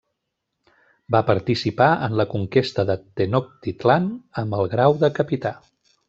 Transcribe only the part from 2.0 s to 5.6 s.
en la conquesta de Tenochtitlán amb el grau de capità.